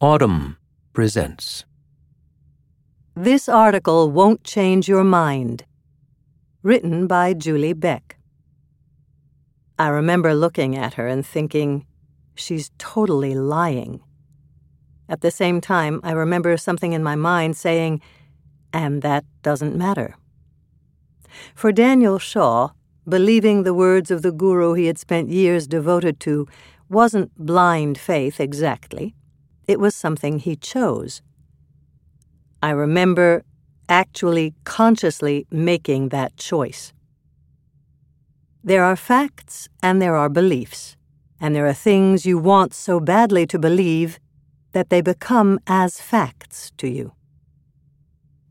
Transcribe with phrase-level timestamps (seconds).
[0.00, 0.56] Audm
[0.92, 1.64] presents.
[3.16, 5.64] This article won't change your mind.
[6.62, 8.16] Written by Julie Beck.
[9.76, 11.84] I remember looking at her and thinking,
[12.36, 14.00] she's totally lying.
[15.08, 18.00] At the same time, I remember something in my mind saying,
[18.72, 20.14] and that doesn't matter.
[21.56, 22.68] For Daniel Shaw,
[23.08, 26.46] believing the words of the guru he had spent years devoted to
[26.88, 29.16] wasn't blind faith exactly.
[29.68, 31.20] It was something he chose.
[32.62, 33.44] I remember
[33.88, 36.94] actually consciously making that choice.
[38.64, 40.96] There are facts and there are beliefs,
[41.38, 44.18] and there are things you want so badly to believe
[44.72, 47.12] that they become as facts to you.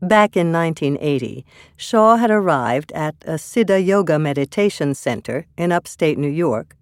[0.00, 1.44] Back in 1980,
[1.76, 6.76] Shaw had arrived at a Siddha Yoga meditation center in upstate New York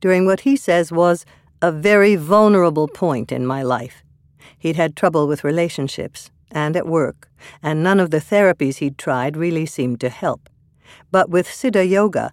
[0.00, 1.26] during what he says was
[1.62, 4.02] a very vulnerable point in my life.
[4.58, 7.30] He'd had trouble with relationships and at work,
[7.62, 10.50] and none of the therapies he'd tried really seemed to help.
[11.10, 12.32] But with Siddha Yoga,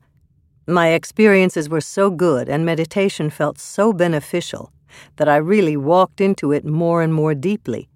[0.67, 4.73] my experiences were so good and meditation felt so beneficial
[5.15, 7.87] that I really walked into it more and more deeply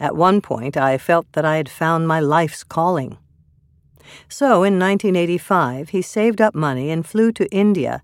[0.00, 3.18] at one point, I felt that I had found my life's calling.
[4.28, 8.02] So, in 1985, he saved up money and flew to India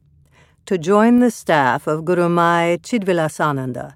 [0.66, 3.94] to join the staff of Gurumayi Chidvilasananda,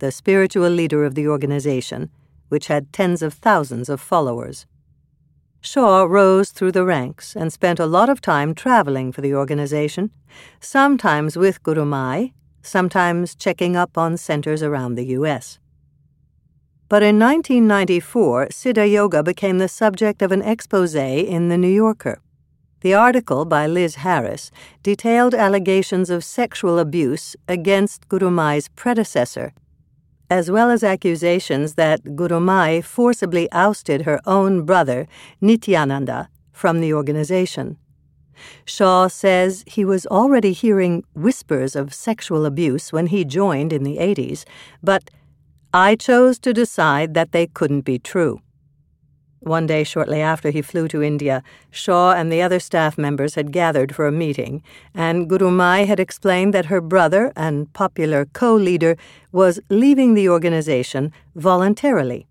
[0.00, 2.10] the spiritual leader of the organization,
[2.48, 4.66] which had tens of thousands of followers.
[5.60, 10.10] Shaw rose through the ranks and spent a lot of time traveling for the organization,
[10.60, 15.60] sometimes with Gurumayi, sometimes checking up on centers around the U.S.
[16.88, 22.20] But in 1994, Siddha Yoga became the subject of an expose in The New Yorker.
[22.82, 24.50] The article by Lis Harris
[24.82, 29.54] detailed allegations of sexual abuse against Gurumayi's predecessor,
[30.28, 35.08] as well as accusations that Gurumayi forcibly ousted her own brother,
[35.40, 37.78] Nityananda, from the organization.
[38.66, 43.96] Shaw says he was already hearing whispers of sexual abuse when he joined in the
[43.96, 44.44] 80s,
[44.82, 45.10] but
[45.72, 48.42] I chose to decide that they couldn't be true.
[49.46, 51.40] One day, shortly after he flew to India,
[51.70, 54.60] Shaw and the other staff members had gathered for a meeting,
[54.92, 58.96] and Gurumayi had explained that her brother and popular co leader
[59.30, 62.26] was leaving the organization voluntarily.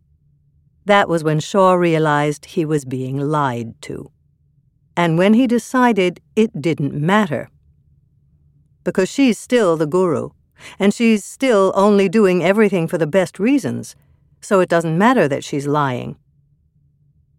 [0.84, 4.12] That was when Shaw realized he was being lied to.
[4.98, 7.50] And when he decided it didn't matter.
[8.84, 10.32] Because she's still the guru,
[10.78, 13.96] and she's still only doing everything for the best reasons,
[14.42, 16.18] so it doesn't matter that she's lying.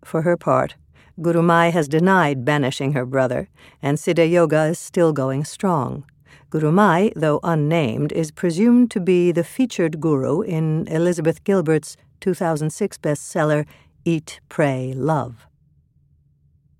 [0.07, 0.77] For her part,
[1.21, 3.49] Gurumayi has denied banishing her brother,
[3.83, 6.05] and Siddha Yoga is still going strong.
[6.49, 13.67] Gurumayi, though unnamed, is presumed to be the featured guru in Elizabeth Gilbert's 2006 bestseller,
[14.05, 15.49] Eat, Pray, Love.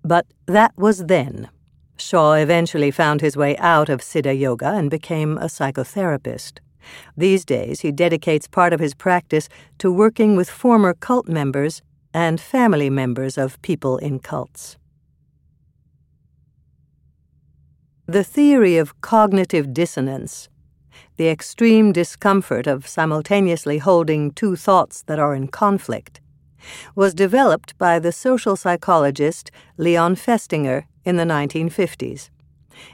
[0.05, 1.49] But that was then.
[1.97, 6.61] Shaw eventually found his way out of Siddha Yoga and became a psychotherapist.
[7.17, 9.49] These days, he dedicates part of his practice
[9.79, 11.83] to working with former cult members
[12.17, 14.79] and family members of people in cults.
[18.07, 20.49] The theory of cognitive dissonance,
[21.19, 26.23] the extreme discomfort of simultaneously holding two thoughts that are in conflict,
[26.95, 32.31] was developed by the social psychologist Leon Festinger in the 1950s.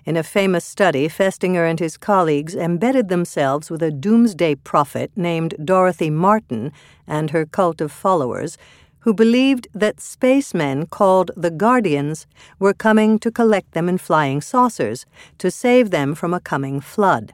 [0.04, 5.54] In a famous study, Festinger and his colleagues embedded themselves with a doomsday prophet named
[5.64, 6.72] Dorothy Martin
[7.06, 8.58] and her cult of followers,
[9.02, 12.26] who believed that spacemen called the Guardians
[12.58, 15.06] were coming to collect them in flying saucers
[15.38, 17.32] to save them from a coming flood.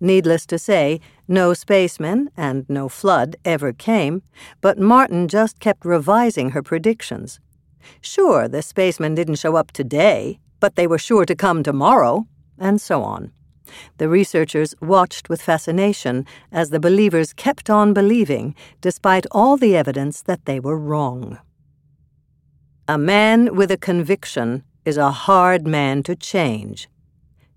[0.00, 4.22] Needless to say, no spacemen and no flood ever came,
[4.60, 7.38] but Martin just kept revising her predictions.
[8.00, 12.26] Sure, the spacemen didn't show up today, but they were sure to come tomorrow,
[12.58, 13.30] and so on.
[13.98, 20.22] The researchers watched with fascination as the believers kept on believing, despite all the evidence
[20.22, 21.38] that they were wrong.
[22.86, 26.88] A man with a conviction is a hard man to change.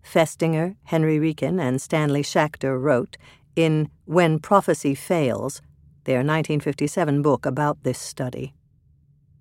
[0.04, 3.18] Festinger, Henry Riecken, and Stanley Schachter wrote
[3.56, 5.62] in When Prophecy Fails,
[6.04, 8.54] their 1957 book about this study.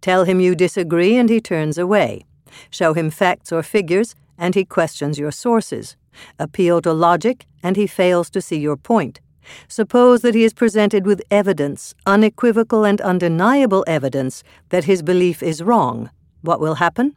[0.00, 2.24] Tell him you disagree, and he turns away.
[2.70, 5.96] Show him facts or figures, and he questions your sources.
[6.38, 9.20] Appeal to logic, and he fails to see your point.
[9.68, 15.62] Suppose that he is presented with evidence, unequivocal and undeniable evidence, that his belief is
[15.62, 16.10] wrong.
[16.42, 17.16] What will happen?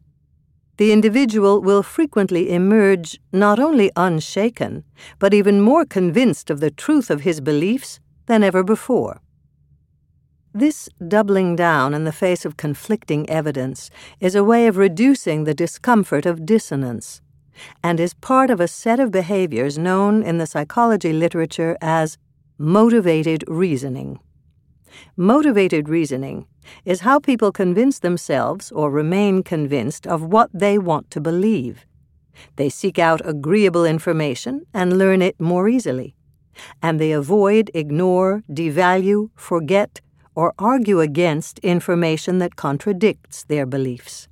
[0.77, 4.83] The individual will frequently emerge not only unshaken,
[5.19, 9.21] but even more convinced of the truth of his beliefs than ever before.
[10.55, 15.53] This doubling down in the face of conflicting evidence is a way of reducing the
[15.53, 17.21] discomfort of dissonance
[17.83, 22.17] and is part of a set of behaviors known in the psychology literature as
[22.57, 24.19] motivated reasoning.
[25.17, 26.45] Motivated reasoning
[26.85, 31.85] is how people convince themselves or remain convinced of what they want to believe.
[32.55, 36.15] They seek out agreeable information and learn it more easily.
[36.81, 40.01] And they avoid, ignore, devalue, forget,
[40.35, 44.27] or argue against information that contradicts their beliefs.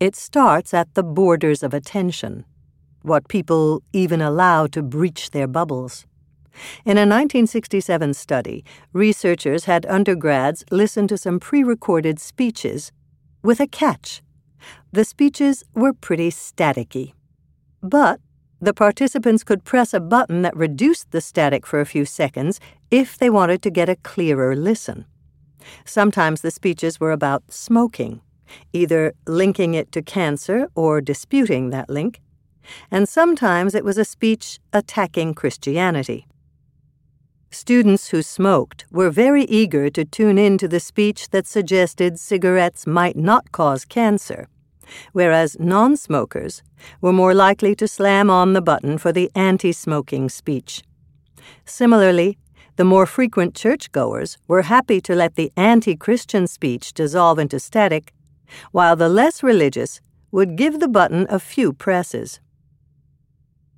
[0.00, 2.44] It starts at the borders of attention,
[3.02, 6.06] what people even allow to breach their bubbles.
[6.84, 12.92] In a 1967 study, researchers had undergrads listen to some pre recorded speeches
[13.42, 14.22] with a catch.
[14.92, 17.12] The speeches were pretty staticky.
[17.82, 18.20] But
[18.60, 23.18] the participants could press a button that reduced the static for a few seconds if
[23.18, 25.04] they wanted to get a clearer listen.
[25.84, 28.20] Sometimes the speeches were about smoking,
[28.72, 32.20] either linking it to cancer or disputing that link,
[32.90, 36.26] and sometimes it was a speech attacking Christianity.
[37.50, 42.86] Students who smoked were very eager to tune in to the speech that suggested cigarettes
[42.86, 44.48] might not cause cancer
[45.12, 46.62] whereas non smokers
[47.00, 50.82] were more likely to slam on the button for the anti smoking speech.
[51.64, 52.38] Similarly,
[52.76, 58.12] the more frequent churchgoers were happy to let the anti Christian speech dissolve into static,
[58.72, 60.00] while the less religious
[60.30, 62.40] would give the button a few presses.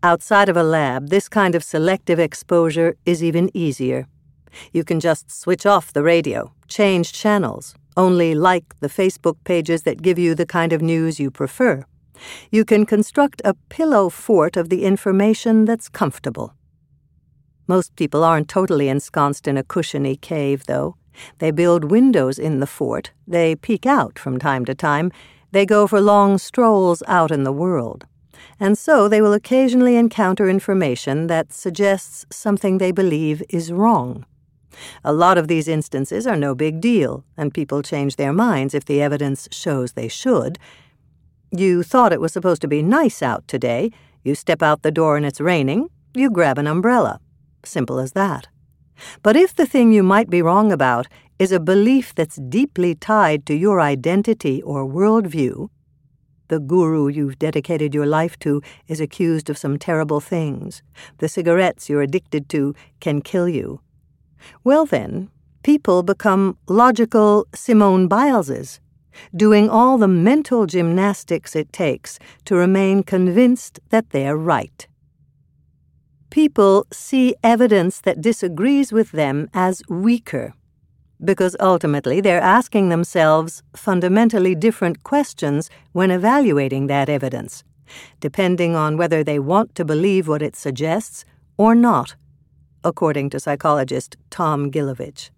[0.03, 4.07] Outside of a lab, this kind of selective exposure is even easier.
[4.73, 10.03] You can just switch off the radio, change channels, only like the Facebook pages that
[10.03, 11.85] give you the kind of news you prefer.
[12.51, 16.55] You can construct a pillow fort of the information that's comfortable.
[17.67, 20.97] Most people aren't totally ensconced in a cushiony cave, though.
[21.39, 25.13] They build windows in the fort, they peek out from time to time,
[25.53, 28.07] they go for long strolls out in the world.
[28.59, 34.25] And so they will occasionally encounter information that suggests something they believe is wrong.
[35.05, 38.85] A lot of these instances are no big deal, and people change their minds if
[38.85, 40.59] the evidence shows they should.
[41.51, 43.91] You thought it was supposed to be nice out today.
[44.25, 45.89] You step out the door and it's raining.
[46.15, 47.21] You grab an umbrella.
[47.65, 48.49] Simple as that.
[49.23, 51.07] But if the thing you might be wrong about
[51.39, 55.69] is a belief that's deeply tied to your identity or worldview,
[56.49, 60.83] the guru you've dedicated your life to is accused of some terrible things.
[61.19, 63.81] The cigarettes you're addicted to can kill you.
[64.63, 65.31] Well, then,
[65.63, 68.79] people become logical Simone Bileses,
[69.35, 74.87] doing all the mental gymnastics it takes to remain convinced that they're right.
[76.31, 80.55] People see evidence that disagrees with them as weaker,
[81.25, 87.65] because ultimately they're asking themselves fundamentally different questions when evaluating that evidence,
[88.21, 91.25] depending on whether they want to believe what it suggests
[91.57, 92.17] or not
[92.87, 95.31] according to psychologist Tom Gilovich.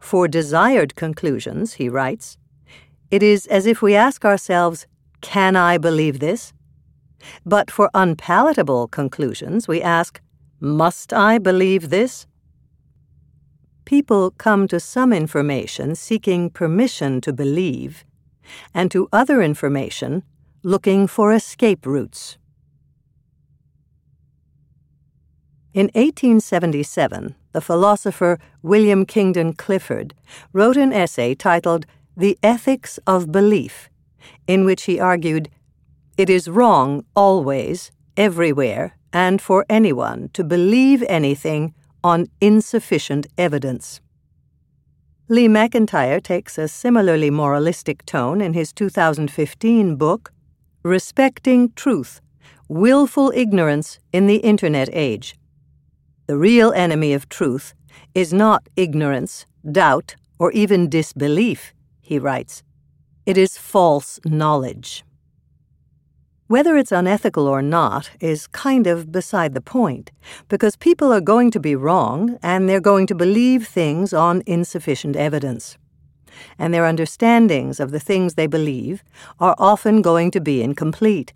[0.00, 2.36] For desired conclusions, he writes,
[3.10, 4.86] it is as if we ask ourselves,
[5.20, 6.52] Can I believe this?
[7.44, 10.20] But for unpalatable conclusions, we ask,
[10.60, 12.26] Must I believe this?
[13.84, 18.04] People come to some information seeking permission to believe,
[18.74, 20.24] and to other information
[20.62, 22.38] looking for escape routes.
[25.72, 30.14] In 1877, the philosopher William Kingdon Clifford
[30.52, 33.88] wrote an essay titled The Ethics of Belief,
[34.46, 35.50] in which he argued
[36.16, 44.00] it is wrong always, everywhere, and for anyone to believe anything on insufficient evidence.
[45.28, 50.32] Lee McIntyre takes a similarly moralistic tone in his 2015 book,
[50.82, 52.20] Respecting Truth
[52.68, 55.36] Willful Ignorance in the Internet Age.
[56.26, 57.74] The real enemy of truth
[58.14, 62.62] is not ignorance, doubt, or even disbelief, he writes.
[63.26, 65.04] It is false knowledge.
[66.48, 70.12] Whether it's unethical or not is kind of beside the point,
[70.48, 75.16] because people are going to be wrong and they're going to believe things on insufficient
[75.16, 75.76] evidence.
[76.56, 79.02] And their understandings of the things they believe
[79.40, 81.32] are often going to be incomplete,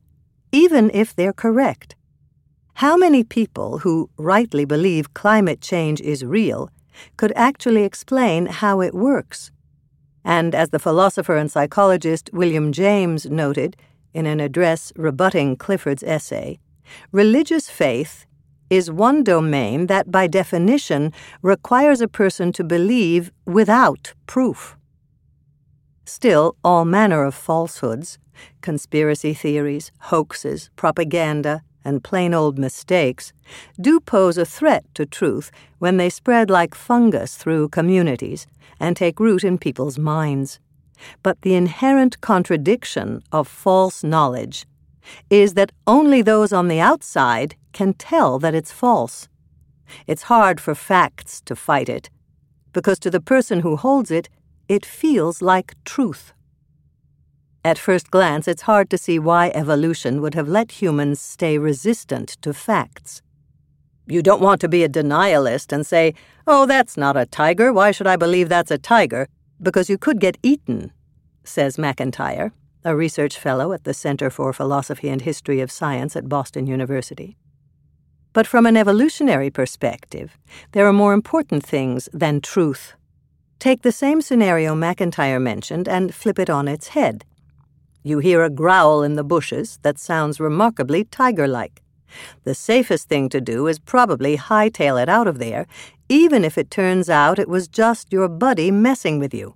[0.53, 1.97] even if they're correct.
[2.75, 6.71] How many people who rightly believe climate change is real
[7.17, 9.51] could actually explain how it works?
[10.25, 13.77] And as the philosopher and psychologist William James noted
[14.15, 16.59] in an address rebutting Clifford's essay,
[17.13, 18.27] religious faith
[18.69, 21.13] is one domain that, by definition,
[21.43, 24.77] requires a person to believe without proof.
[26.05, 28.19] Still, all manner of falsehoods,
[28.61, 33.33] conspiracy theories, hoaxes, propaganda, and plain old mistakes
[33.81, 38.47] do pose a threat to truth when they spread like fungus through communities
[38.79, 40.61] and take root in people's minds.
[41.23, 44.67] But the inherent contradiction of false knowledge
[45.29, 49.29] is that only those on the outside can tell that it's false.
[50.07, 52.11] It's hard for facts to fight it,
[52.73, 54.29] because to the person who holds it,
[54.69, 56.33] it feels like truth.
[57.65, 62.37] At first glance, it's hard to see why evolution would have let humans stay resistant
[62.43, 63.21] to facts.
[64.07, 66.15] You don't want to be a denialist and say,
[66.47, 69.29] oh, that's not a tiger, why should I believe that's a tiger?
[69.63, 70.93] Because you could get eaten,
[71.45, 72.53] says McIntyre,
[72.83, 77.37] a research fellow at the Center for Philosophy and History of Science at Boston University.
[78.33, 80.39] But from an evolutionary perspective,
[80.73, 82.95] there are more important things than truth.
[83.59, 87.25] Take the same scenario McIntyre mentioned and flip it on its head.
[88.03, 91.80] You hear a growl in the bushes that sounds remarkably tiger like.
[92.45, 95.67] The safest thing to do is probably hightail it out of there,
[96.09, 99.55] even if it turns out it was just your buddy messing with you.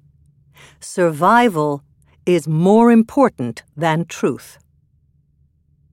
[0.81, 1.83] Survival
[2.27, 4.59] is more important than truth.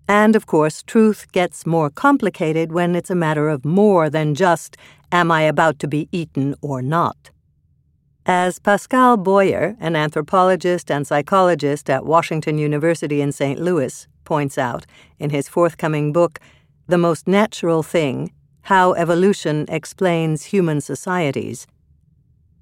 [0.08, 4.78] And of course, truth gets more complicated when it's a matter of more than just,
[5.12, 7.32] am I about to be eaten or not?
[8.28, 13.60] As Pascal Boyer, an anthropologist and psychologist at Washington University in St.
[13.60, 14.86] Louis, points out
[15.18, 16.40] in his forthcoming book,
[16.86, 18.32] The Most Natural Thing
[18.64, 21.66] How Evolution Explains Human Societies,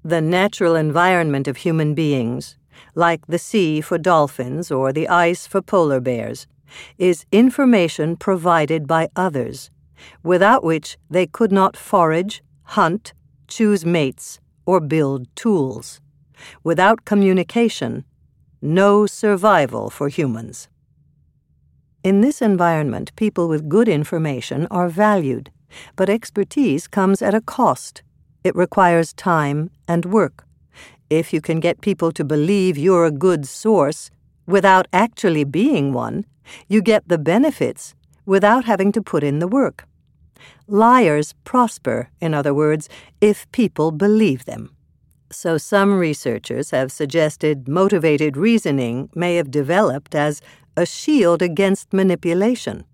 [0.02, 2.56] the natural environment of human beings,
[2.94, 6.46] like the sea for dolphins or the ice for polar bears,
[6.96, 9.70] is information provided by others,
[10.22, 13.12] without which they could not forage, hunt,
[13.46, 16.00] choose mates, or build tools.
[16.62, 18.04] Without communication,
[18.62, 20.68] no survival for humans.
[22.04, 25.50] In this environment, people with good information are valued,
[25.96, 28.04] but expertise comes at a cost.
[28.44, 30.46] It requires time and work.
[31.10, 34.08] If you can get people to believe you're a good source
[34.46, 36.24] without actually being one,
[36.68, 39.89] you get the benefits without having to put in the work.
[40.66, 42.88] Liars prosper, in other words,
[43.20, 44.74] if people believe them.
[45.32, 50.42] So some researchers have suggested motivated reasoning may have developed as
[50.76, 52.84] a shield against manipulation.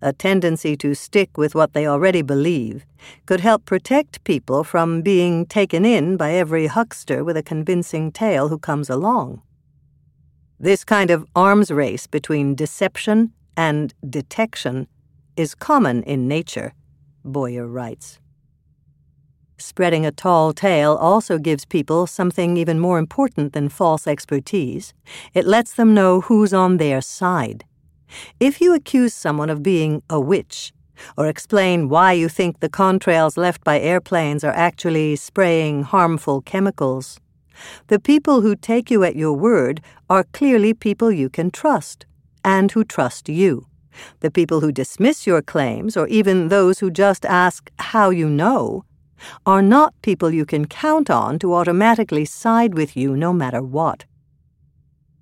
[0.00, 2.86] A tendency to stick with what they already believe
[3.26, 8.48] could help protect people from being taken in by every huckster with a convincing tale
[8.48, 9.42] who comes along.
[10.60, 14.86] This kind of arms race between deception and detection
[15.38, 16.72] is common in nature
[17.24, 18.18] Boyer writes.
[19.58, 24.94] Spreading a tall tale also gives people something even more important than false expertise.
[25.34, 27.64] It lets them know who's on their side.
[28.40, 30.72] If you accuse someone of being a witch,
[31.16, 37.20] or explain why you think the contrails left by airplanes are actually spraying harmful chemicals,
[37.88, 42.06] the people who take you at your word are clearly people you can trust,
[42.44, 43.67] and who trust you.
[44.20, 48.84] The people who dismiss your claims, or even those who just ask how you know,
[49.46, 54.04] are not people you can count on to automatically side with you no matter what.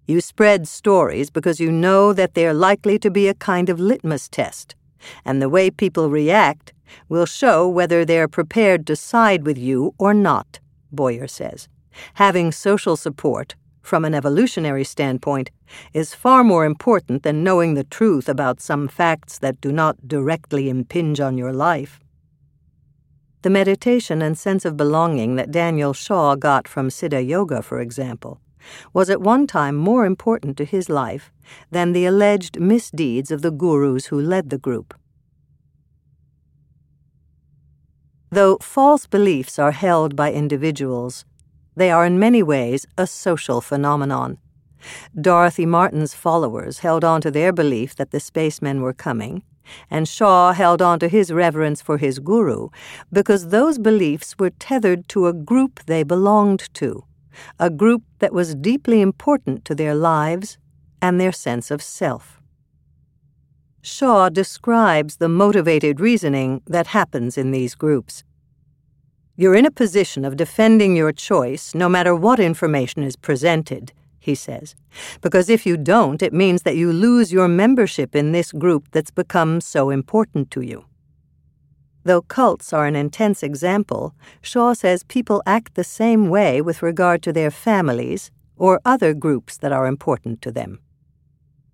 [0.06, 4.28] You spread stories because you know that they're likely to be a kind of litmus
[4.28, 4.76] test,
[5.24, 6.72] and the way people react
[7.08, 10.60] will show whether they're prepared to side with you or not,
[10.92, 11.68] Boyer says.
[12.14, 13.56] Having social support
[13.86, 15.50] from an evolutionary standpoint,
[15.92, 20.68] is far more important than knowing the truth about some facts that do not directly
[20.68, 22.00] impinge on your life.
[23.42, 28.40] The meditation and sense of belonging that Daniel Shaw got from Siddha Yoga, for example,
[28.92, 31.30] was at one time more important to his life
[31.70, 34.94] than the alleged misdeeds of the gurus who led the group.
[38.30, 41.24] Though false beliefs are held by individuals,
[41.76, 44.38] they are in many ways a social phenomenon.
[45.20, 49.42] Dorothy Martin's followers held on to their belief that the spacemen were coming,
[49.90, 52.68] and Shaw held on to his reverence for his guru
[53.12, 57.04] because those beliefs were tethered to a group they belonged to,
[57.58, 60.58] a group that was deeply important to their lives
[61.02, 62.40] and their sense of self.
[63.82, 68.24] Shaw describes the motivated reasoning that happens in these groups.
[69.38, 74.34] You're in a position of defending your choice no matter what information is presented, he
[74.34, 74.74] says,
[75.20, 79.10] because if you don't, it means that you lose your membership in this group that's
[79.10, 80.86] become so important to you.
[82.04, 87.22] Though cults are an intense example, Shaw says people act the same way with regard
[87.24, 90.80] to their families or other groups that are important to them.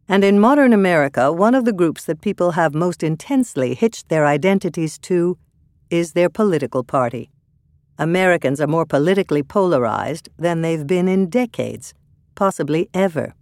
[0.08, 4.26] And in modern America, one of the groups that people have most intensely hitched their
[4.26, 5.38] identities to
[5.90, 7.30] is their political party.
[7.98, 11.94] Americans are more politically polarized than they've been in decades,
[12.34, 13.34] possibly ever.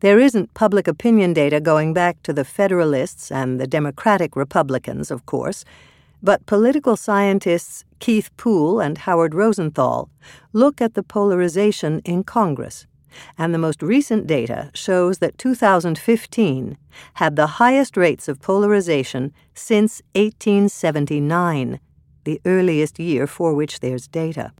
[0.00, 5.26] There isn't public opinion data going back to the Federalists and the Democratic Republicans, of
[5.26, 5.64] course,
[6.22, 10.10] but political scientists Keith Poole and Howard Rosenthal
[10.52, 12.86] look at the polarization in Congress,
[13.38, 16.76] and the most recent data shows that 2015
[17.14, 21.80] had the highest rates of polarization since 1879,
[22.24, 24.52] the earliest year for which there's data.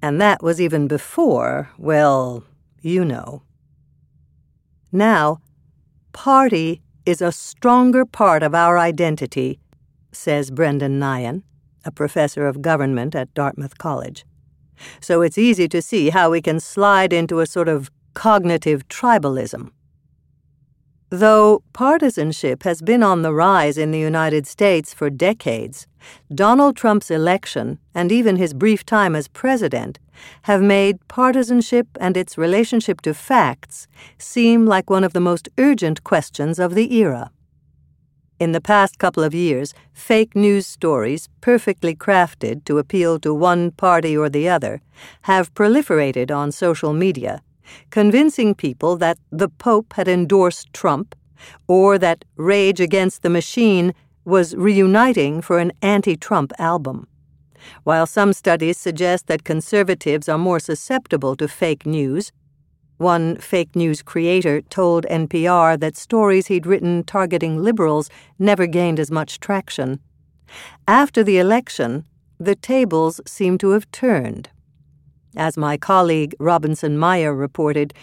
[0.00, 2.44] And that was even before, well,
[2.80, 3.42] you know.
[4.90, 5.40] Now,
[6.12, 9.60] party is a stronger part of our identity
[10.12, 11.42] says Brendan Nyhan,
[11.84, 14.24] a professor of government at Dartmouth College.
[15.00, 19.70] So it's easy to see how we can slide into a sort of cognitive tribalism.
[21.14, 25.86] Though partisanship has been on the rise in the United States for decades,
[26.34, 29.98] Donald Trump's election and even his brief time as president
[30.44, 36.02] have made partisanship and its relationship to facts seem like one of the most urgent
[36.02, 37.30] questions of the era.
[38.40, 43.72] In the past couple of years, fake news stories, perfectly crafted to appeal to one
[43.72, 44.80] party or the other,
[45.22, 47.42] have proliferated on social media,
[47.90, 51.14] convincing people that the Pope had endorsed Trump
[51.66, 57.06] or that Rage Against the Machine was reuniting for an anti Trump album.
[57.84, 62.32] While some studies suggest that conservatives are more susceptible to fake news,
[62.98, 69.10] one fake news creator told NPR that stories he'd written targeting liberals never gained as
[69.10, 69.98] much traction.
[70.86, 72.04] After the election,
[72.38, 74.50] the tables seem to have turned.
[75.36, 77.94] As my colleague Robinson Meyer reported,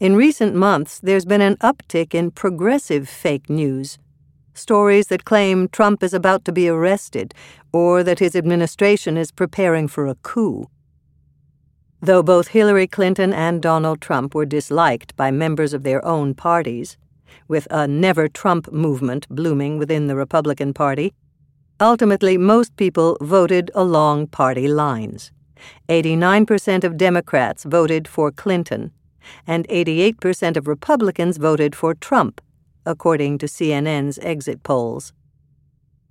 [0.00, 3.98] in recent months there's been an uptick in progressive fake news.
[4.54, 7.34] Stories that claim Trump is about to be arrested
[7.72, 10.68] or that his administration is preparing for a coup.
[12.00, 16.96] Though both Hillary Clinton and Donald Trump were disliked by members of their own parties,
[17.48, 21.12] with a Never Trump movement blooming within the Republican Party,
[21.80, 25.32] ultimately most people voted along party lines.
[25.88, 28.92] 89% of Democrats voted for Clinton,
[29.46, 32.40] and 88% of Republicans voted for Trump,
[32.86, 35.12] according to CNN's exit polls.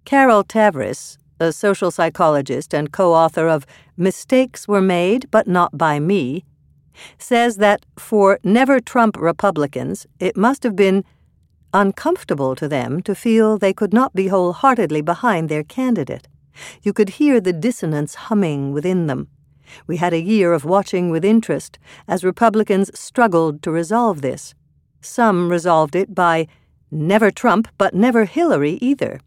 [0.06, 3.66] Carol Tavris, a social psychologist and co author of
[3.98, 6.46] Mistakes Were Made But Not By Me,
[7.18, 11.04] says that for never Trump Republicans, it must have been
[11.74, 16.28] uncomfortable to them to feel they could not be wholeheartedly behind their candidate.
[16.82, 19.28] You could hear the dissonance humming within them.
[19.88, 24.54] We had a year of watching with interest as Republicans struggled to resolve this.
[25.02, 26.48] Some resolved it by
[26.92, 29.20] never Trump, but never Hillary either.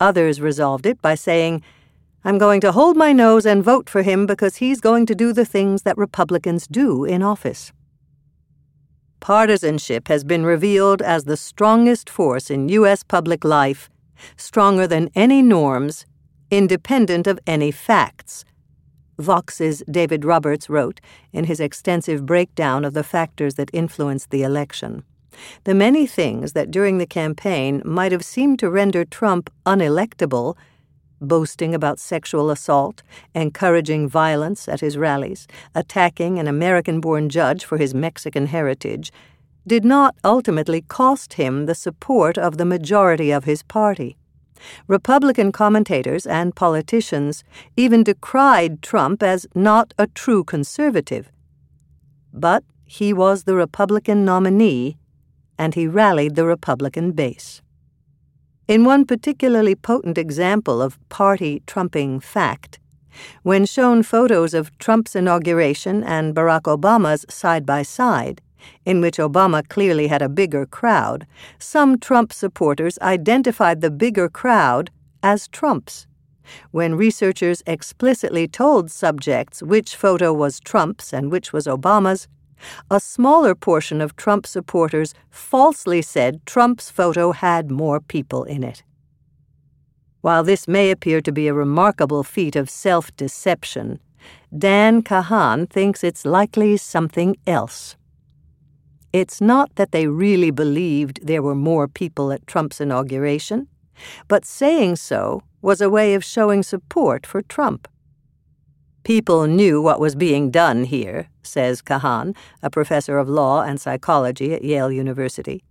[0.00, 1.62] Others resolved it by saying,
[2.24, 5.32] I'm going to hold my nose and vote for him because he's going to do
[5.32, 7.72] the things that Republicans do in office.
[9.20, 13.02] Partisanship has been revealed as the strongest force in U.S.
[13.02, 13.90] public life,
[14.36, 16.06] stronger than any norms,
[16.50, 18.44] independent of any facts.
[19.18, 21.00] Vox's David Roberts wrote
[21.32, 25.02] in his extensive breakdown of the factors that influenced the election.
[25.64, 30.56] The many things that during the campaign might have seemed to render Trump unelectable
[31.20, 33.02] boasting about sexual assault,
[33.34, 39.12] encouraging violence at his rallies, attacking an American born judge for his Mexican heritage
[39.66, 44.16] did not ultimately cost him the support of the majority of his party.
[44.86, 47.44] Republican commentators and politicians
[47.76, 51.30] even decried Trump as not a true conservative.
[52.32, 54.96] But he was the Republican nominee
[55.58, 57.60] and he rallied the Republican base.
[58.68, 62.78] In one particularly potent example of party trumping fact,
[63.42, 68.40] when shown photos of Trump's inauguration and Barack Obama's side by side,
[68.84, 71.26] in which Obama clearly had a bigger crowd,
[71.58, 74.90] some Trump supporters identified the bigger crowd
[75.22, 76.06] as Trump's.
[76.70, 82.28] When researchers explicitly told subjects which photo was Trump's and which was Obama's,
[82.90, 88.82] a smaller portion of Trump supporters falsely said Trump's photo had more people in it.
[90.20, 94.00] While this may appear to be a remarkable feat of self deception,
[94.56, 97.96] Dan Kahan thinks it's likely something else.
[99.12, 103.68] It's not that they really believed there were more people at Trump's inauguration.
[104.28, 107.88] but saying so was a way of showing support for Trump.
[109.02, 114.52] People knew what was being done here, says Kahan, a professor of law and psychology
[114.54, 115.64] at Yale University.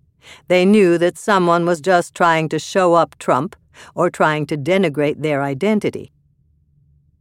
[0.47, 3.56] They knew that someone was just trying to show up Trump
[3.93, 6.12] or trying to denigrate their identity.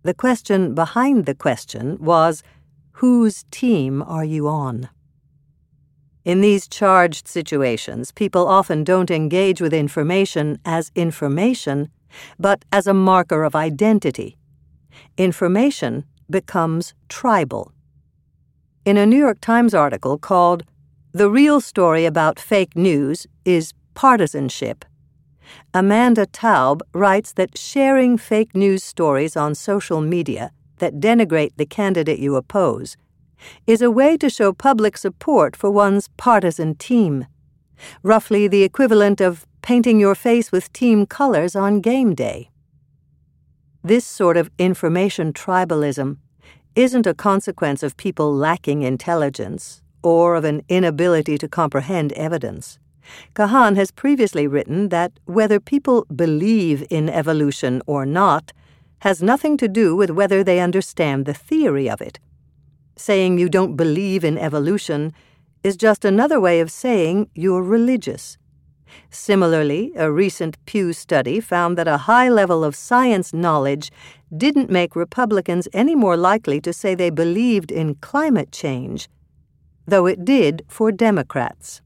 [0.03, 2.43] The question behind the question was
[2.93, 4.89] whose team are you on?
[6.27, 11.89] In these charged situations, people often don't engage with information as information,
[12.37, 14.37] but as a marker of identity.
[15.17, 17.71] Information becomes tribal.
[18.85, 20.65] In a New York Times article called
[21.13, 24.85] The Real Story About Fake News is Partisanship,
[25.73, 32.19] Amanda Taub writes that sharing fake news stories on social media that denigrate the candidate
[32.19, 32.97] you oppose
[33.67, 37.27] is a way to show public support for one's partisan team,
[38.03, 42.51] roughly the equivalent of painting your face with team colors on game day.
[43.83, 46.19] This sort of information tribalism
[46.75, 52.79] isn't a consequence of people lacking intelligence or of an inability to comprehend evidence.
[53.35, 58.53] Kahan has previously written that whether people believe in evolution or not
[59.01, 62.19] has nothing to do with whether they understand the theory of it.
[62.97, 65.13] Saying you don't believe in evolution
[65.63, 68.39] is just another way of saying you're religious.
[69.11, 73.91] Similarly, a recent Pew study found that a high level of science knowledge
[74.35, 79.09] didn't make Republicans any more likely to say they believed in climate change,
[79.87, 81.83] though it did for Democrats.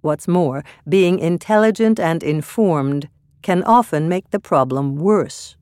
[0.00, 3.08] What's more, being intelligent and informed
[3.42, 5.56] can often make the problem worse.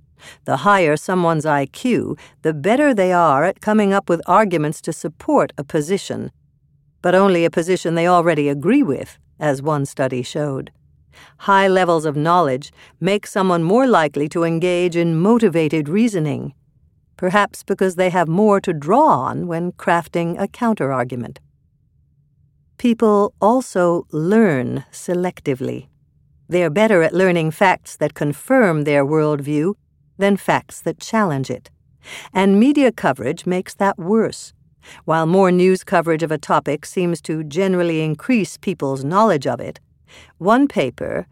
[0.45, 5.53] The higher someone's IQ, the better they are at coming up with arguments to support
[5.59, 6.31] a position,
[7.03, 10.71] but only a position they already agree with, as one study showed.
[11.39, 16.55] High levels of knowledge make someone more likely to engage in motivated reasoning,
[17.17, 21.39] perhaps because they have more to draw on when crafting a counterargument.
[22.79, 25.89] People also learn selectively.
[26.49, 29.75] They are better at learning facts that confirm their worldview
[30.18, 31.70] than facts that challenge it.
[32.33, 34.53] And media coverage makes that worse.
[35.05, 39.81] While more news coverage of a topic seems to generally increase people's knowledge of it,
[40.38, 41.27] one paper,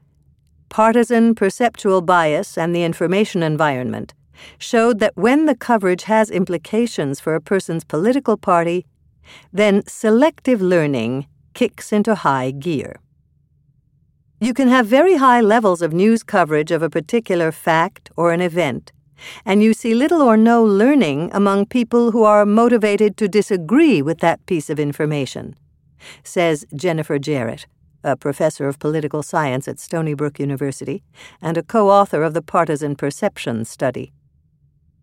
[0.69, 4.15] Partisan Perceptual Bias and the Information Environment,
[4.59, 8.87] showed that when the coverage has implications for a person's political party,
[9.53, 12.97] then selective learning kicks into high gear.
[14.43, 18.41] You can have very high levels of news coverage of a particular fact or an
[18.41, 18.91] event,
[19.45, 24.19] and you see little or no learning among people who are motivated to disagree with
[24.19, 25.55] that piece of information,
[26.25, 27.67] says Jennifer Jerit,
[28.03, 31.05] a professor of political science at Stony Brook University
[31.41, 34.13] and a co author of the Partisan Perception Study.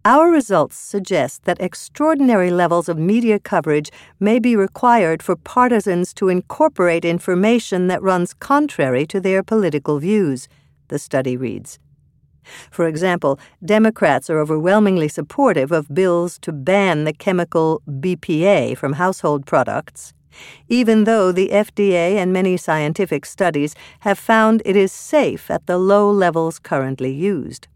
[0.09, 6.29] Our results suggest that extraordinary levels of media coverage may be required for partisans to
[6.29, 10.47] incorporate information that runs contrary to their political views,
[10.87, 11.77] the study reads.
[12.71, 19.45] For example, Democrats are overwhelmingly supportive of bills to ban the chemical BPA from household
[19.45, 20.15] products,
[20.67, 25.77] even though the FDA and many scientific studies have found it is safe at the
[25.77, 27.67] low levels currently used.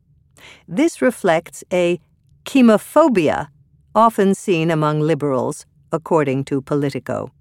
[0.68, 2.00] This reflects a
[2.46, 3.48] chemophobia,
[3.96, 7.32] often seen among liberals, according to Politico.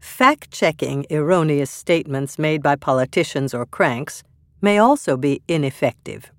[0.00, 4.22] Fact checking erroneous statements made by politicians or cranks
[4.60, 6.30] may also be ineffective.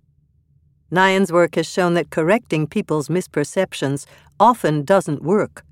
[0.91, 4.05] Nyhan's work has shown that correcting people's misperceptions
[4.39, 5.63] often doesn't work.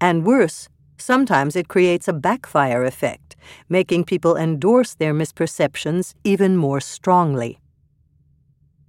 [0.00, 0.68] And worse,
[0.98, 3.36] sometimes it creates a backfire effect,
[3.68, 7.60] making people endorse their misperceptions even more strongly.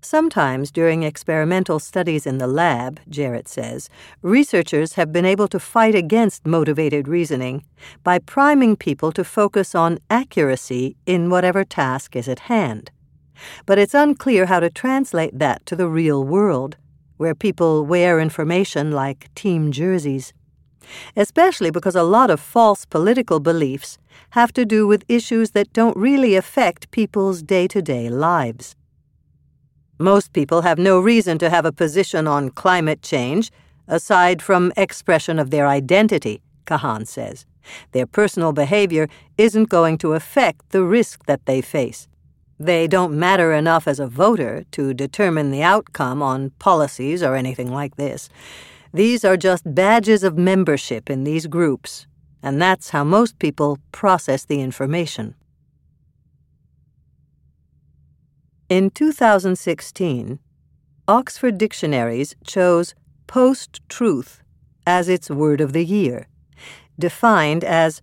[0.04, 3.88] Sometimes during experimental studies in the lab, Jerit says,
[4.24, 7.64] researchers have been able to fight against motivated reasoning
[8.04, 12.90] by priming people to focus on accuracy in whatever task is at hand.
[13.68, 16.78] But it's unclear how to translate that to the real world,
[17.18, 20.34] where people wear information like team jerseys.
[21.16, 24.00] Especially because a lot of false political beliefs
[24.32, 28.76] have to do with issues that don't really affect people's day to day lives.
[30.02, 33.52] Most people have no reason to have a position on climate change,
[33.88, 37.46] aside from expression of their identity, Kahan says.
[37.92, 42.08] Their personal behavior isn't going to affect the risk that they face.
[42.60, 47.72] They don't matter enough as a voter to determine the outcome on policies or anything
[47.72, 48.28] like this.
[48.92, 52.08] These are just badges of membership in these groups,
[52.42, 55.36] and that's how most people process the information.
[58.72, 60.40] In 2016,
[61.06, 62.96] Oxford Dictionaries chose
[63.28, 64.42] post truth
[64.88, 66.30] as its word of the year,
[66.98, 68.02] defined as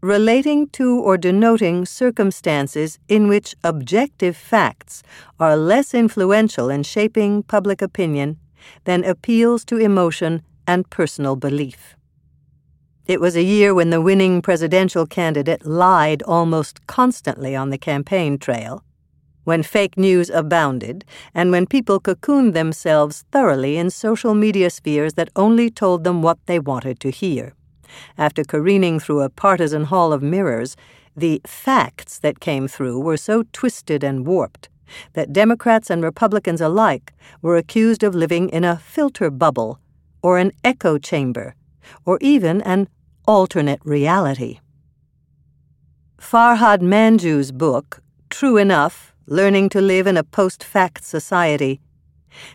[0.00, 5.02] relating to or denoting circumstances in which objective facts
[5.38, 8.38] are less influential in shaping public opinion
[8.84, 11.96] than appeals to emotion and personal belief.
[13.04, 18.38] It was a year when the winning presidential candidate lied almost constantly on the campaign
[18.38, 18.82] trail
[19.48, 25.30] when fake news abounded, and when people cocooned themselves thoroughly in social media spheres that
[25.36, 27.54] only told them what they wanted to hear.
[28.18, 30.76] After careening through a partisan hall of mirrors,
[31.16, 34.68] the facts that came through were so twisted and warped
[35.14, 39.80] that Democrats and Republicans alike were accused of living in a filter bubble,
[40.20, 41.54] or an echo chamber,
[42.04, 42.86] or even an
[43.26, 44.60] alternate reality.
[46.18, 51.80] Farhad Manjoo's book, True Enough learning to live in a post fact society,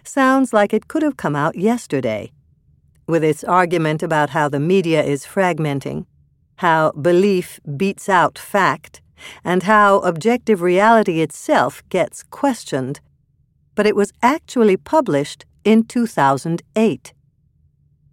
[0.04, 2.32] sounds like it could have come out yesterday,
[3.08, 6.06] with its argument about how the media is fragmenting,
[6.58, 9.02] how belief beats out fact,
[9.44, 13.00] and how objective reality itself gets questioned.
[13.76, 17.14] But it was actually published in 2008.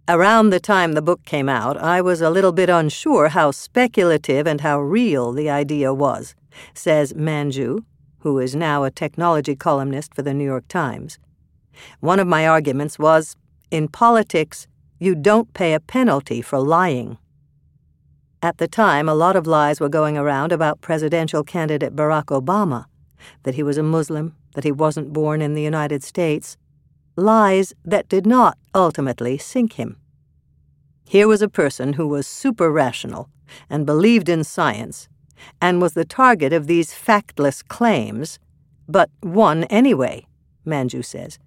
[0.07, 4.45] Around the time the book came out, I was a little bit unsure how speculative
[4.45, 6.35] and how real the idea was,
[6.73, 7.85] says Manjoo,
[8.21, 11.19] who is now a technology columnist for the New York Times.
[11.99, 13.35] One of my arguments was
[13.69, 14.67] in politics,
[14.99, 17.17] you don't pay a penalty for lying.
[18.43, 22.85] At the time, a lot of lies were going around about presidential candidate Barack Obama
[23.43, 26.57] that he was a Muslim, that he wasn't born in the United States,
[27.15, 29.97] lies that did not ultimately sink him.
[31.07, 33.29] Here was a person who was super rational
[33.69, 35.09] and believed in science
[35.61, 38.39] and was the target of these factless claims,
[38.87, 40.25] but won anyway,
[40.65, 41.39] Manjoo says.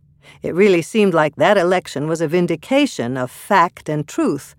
[0.43, 4.55] It really seemed like that election was a vindication of fact and truth,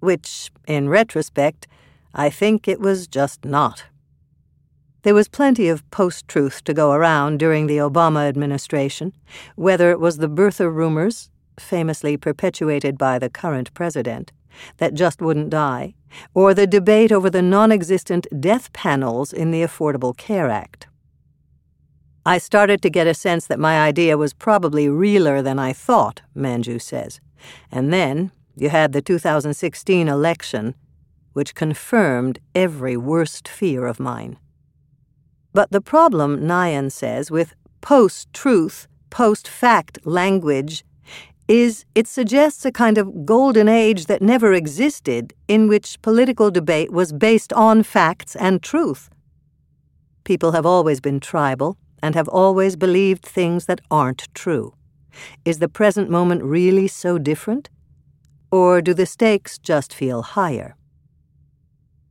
[0.00, 1.66] which, in retrospect,
[2.14, 3.84] I think it was just not.
[5.02, 9.14] There was plenty of post truth to go around during the Obama administration,
[9.56, 14.32] whether it was the birther rumors, famously perpetuated by the current president,
[14.78, 15.94] that just wouldn't die,
[16.34, 20.86] or the debate over the non existent death panels in the Affordable Care Act.
[22.26, 26.20] I started to get a sense that my idea was probably realer than I thought,
[26.36, 27.20] Manjoo says.
[27.72, 30.74] And then you had the 2016 election,
[31.32, 34.38] which confirmed every worst fear of mine.
[35.52, 40.84] But the problem, Nyhan says, with post truth, post fact language
[41.50, 46.92] is it suggests a kind of golden age that never existed in which political debate
[46.92, 49.10] was based on facts and truth.
[50.22, 54.74] People have always been tribal and have always believed things that aren't true.
[55.44, 57.68] Is the present moment really so different?
[58.52, 60.76] Or do the stakes just feel higher?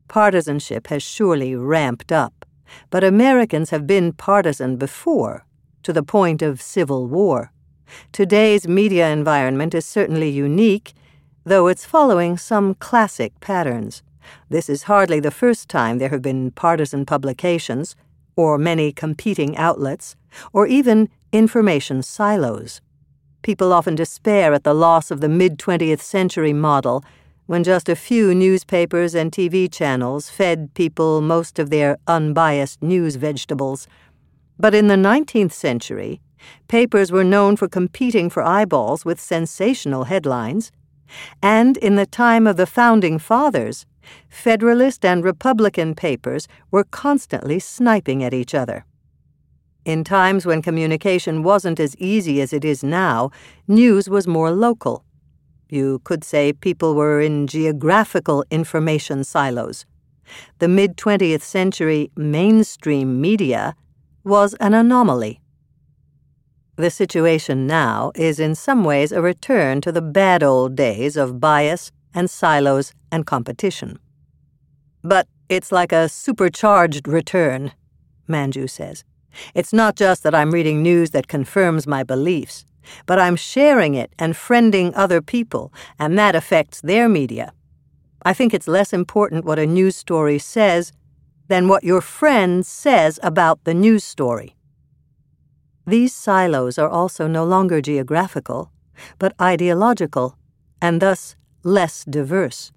[0.10, 2.46] Partisanship has surely ramped up,
[2.90, 5.46] but Americans have been partisan before,
[5.84, 7.54] to the point of civil war.
[8.12, 10.94] Today's media environment is certainly unique,
[11.44, 14.04] though it's following some classic patterns.
[14.50, 17.96] This is hardly the first time there have been partisan publications,
[18.36, 20.16] or many competing outlets,
[20.54, 22.82] or even information silos.
[23.42, 27.04] People often despair at the loss of the mid 20th century model
[27.46, 33.16] when just a few newspapers and TV channels fed people most of their unbiased news
[33.16, 33.88] vegetables.
[34.60, 36.22] But in the 19th century,
[36.68, 40.72] Papers were known for competing for eyeballs with sensational headlines.
[41.42, 43.86] And in the time of the Founding Fathers,
[44.30, 48.86] Federalist and Republican papers were constantly sniping at each other.
[49.86, 53.32] In times when communication wasn't as easy as it is now,
[53.68, 55.04] news was more local.
[55.70, 59.86] You could say people were in geographical information silos.
[60.60, 63.76] The mid 20th century mainstream media
[64.24, 65.42] was an anomaly.
[66.80, 71.42] The situation now is in some ways a return to the bad old days of
[71.42, 74.00] bias and silos and competition.
[75.04, 77.74] But it's like a supercharged return,
[78.30, 79.04] Manjoo says.
[79.54, 82.64] It's not just that I'm reading news that confirms my beliefs,
[83.06, 87.52] but I'm sharing it and friending other people, and that affects their media.
[88.24, 90.94] I think it's less important what a news story says
[91.50, 94.56] than what your friend says about the news story.
[95.90, 98.72] These silos are also no longer geographical,
[99.18, 100.38] but ideological,
[100.80, 102.72] and thus less diverse.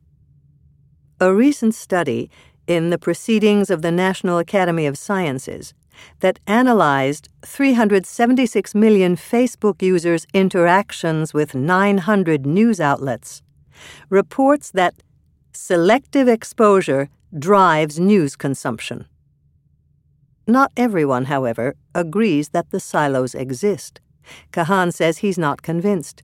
[1.20, 2.30] A recent study
[2.66, 5.74] in the Proceedings of the National Academy of Sciences
[6.20, 13.42] that analyzed 376 million Facebook users' interactions with 900 news outlets
[14.08, 14.94] reports that
[15.52, 19.04] selective exposure drives news consumption.
[20.46, 24.00] Not everyone, however, agrees that the silos exist.
[24.52, 26.22] Kahan says he's not convinced.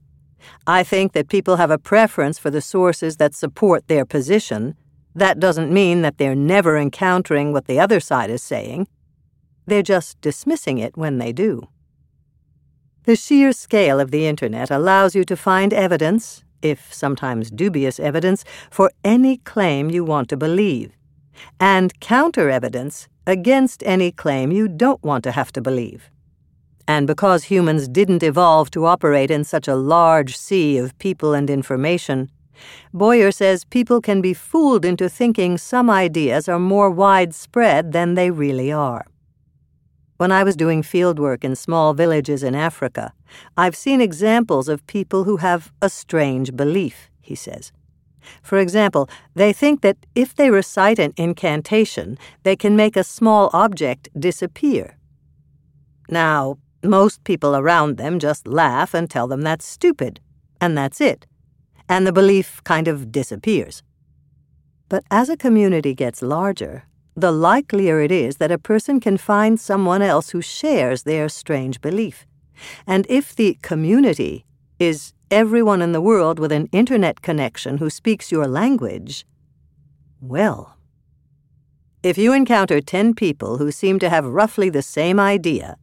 [0.67, 4.75] I think that people have a preference for the sources that support their position.
[5.15, 8.87] That doesn't mean that they're never encountering what the other side is saying.
[9.65, 11.67] They're just dismissing it when they do.
[13.03, 18.43] The sheer scale of the Internet allows you to find evidence, if sometimes dubious evidence,
[18.69, 20.91] for any claim you want to believe,
[21.59, 26.09] and counter evidence against any claim you don't want to have to believe.
[26.87, 31.49] And because humans didn't evolve to operate in such a large sea of people and
[31.49, 32.31] information,
[32.91, 38.31] Boyer says people can be fooled into thinking some ideas are more widespread than they
[38.31, 39.05] really are.
[40.17, 43.13] When I was doing fieldwork in small villages in Africa,
[43.55, 47.71] I've seen examples of people who have a strange belief, he says.
[48.41, 53.49] For example, they think that if they recite an incantation, they can make a small
[53.53, 54.97] object disappear.
[56.09, 60.19] Now, most people around them just laugh and tell them that's stupid,
[60.61, 61.25] and that's it.
[61.87, 63.83] And the belief kind of disappears.
[64.89, 69.59] But as a community gets larger, the likelier it is that a person can find
[69.59, 72.25] someone else who shares their strange belief.
[72.87, 74.45] And if the community
[74.79, 79.25] is everyone in the world with an internet connection who speaks your language,
[80.21, 80.77] well,
[82.01, 85.75] if you encounter 10 people who seem to have roughly the same idea,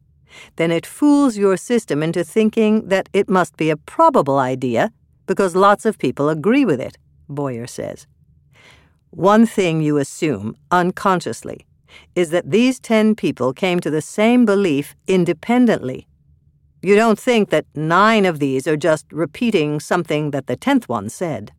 [0.57, 4.91] then it fools your system into thinking that it must be a probable idea
[5.27, 6.97] because lots of people agree with it,
[7.29, 8.07] Boyer says.
[9.11, 11.67] One thing you assume, unconsciously,
[12.15, 16.07] is that these 10 people came to the same belief independently.
[16.83, 21.09] You don't think that nine of these are just repeating something that the 10th one
[21.09, 21.53] said.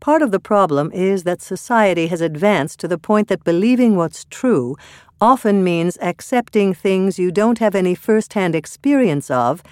[0.00, 4.26] Part of the problem is that society has advanced to the point that believing what's
[4.26, 4.76] true
[5.18, 9.62] often means accepting things you don't have any first hand experience of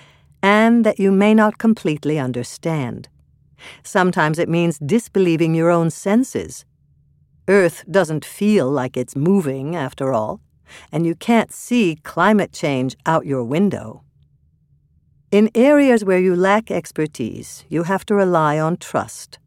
[0.43, 3.09] and that you may not completely understand.
[3.83, 6.65] Sometimes it means disbelieving your own senses.
[7.47, 10.41] Earth doesn't feel like it's moving, after all,
[10.91, 14.03] and you can't see climate change out your window.
[15.31, 19.39] In areas where you lack expertise, you have to rely on trust.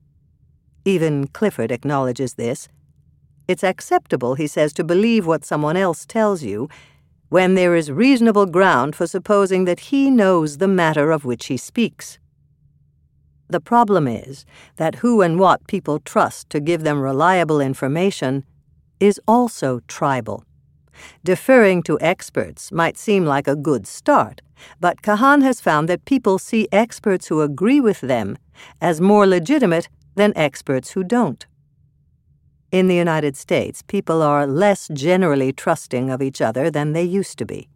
[0.84, 2.70] Even Clifford acknowledges this
[3.48, 6.68] it's acceptable, he says, to believe what someone else tells you
[7.30, 11.58] when there is reasonable ground for supposing that he knows the matter of which he
[11.58, 12.18] speaks.
[13.48, 14.46] The problem is
[14.78, 18.44] that who and what people trust to give them reliable information
[19.00, 20.46] is also tribal.
[21.24, 24.42] Deferring to experts might seem like a good start,
[24.80, 28.38] but Kahan has found that people see experts who agree with them
[28.82, 31.46] as more legitimate than experts who don't.
[32.72, 37.38] In the United States, people are less generally trusting of each other than they used
[37.38, 37.70] to be.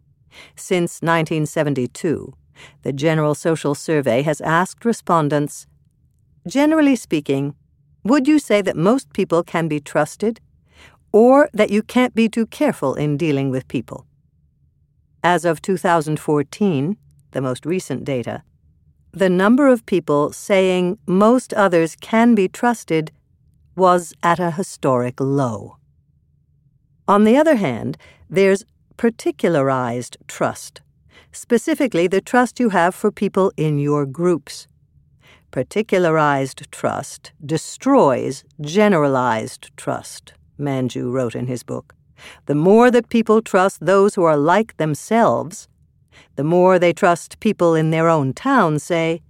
[0.56, 2.34] Since 1972,
[2.82, 5.66] the General Social Survey has asked respondents
[6.46, 7.54] Generally speaking,
[8.02, 10.40] would you say that most people can be trusted,
[11.12, 14.06] or that you can't be too careful in dealing with people?
[15.22, 16.96] As of 2014,
[17.32, 18.42] the most recent data,
[19.12, 23.10] the number of people saying most others can be trusted
[23.76, 25.76] was at a historic low.
[27.08, 28.64] On the other hand, there's
[28.96, 30.80] particularized trust,
[31.32, 34.68] specifically the trust you have for people in your groups.
[35.50, 41.94] Particularized trust destroys generalized trust, Manjoo wrote in his book.
[42.46, 45.68] The more that people trust those who are like themselves,
[46.36, 49.22] the more they trust people in their own town, say,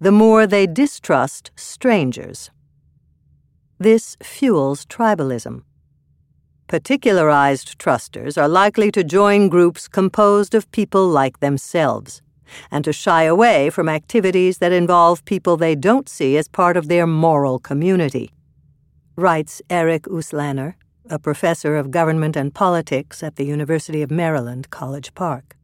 [0.00, 2.50] the more they distrust strangers.
[3.78, 5.62] This fuels tribalism.
[6.68, 12.20] Particularized trusters are likely to join groups composed of people like themselves,
[12.70, 16.88] and to shy away from activities that involve people they don't see as part of
[16.88, 18.30] their moral community.
[19.18, 20.74] Writes Eric Uslaner,
[21.10, 25.56] a professor of government and politics at the University of Maryland, College Park.